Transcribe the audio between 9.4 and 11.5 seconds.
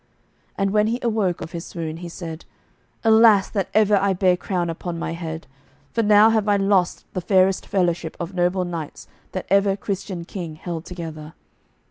ever Christian king held together.